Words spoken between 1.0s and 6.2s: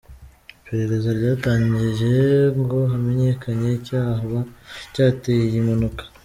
ryatangiye ngo hamenyekanye icyaba cyateye iyi mpanuka.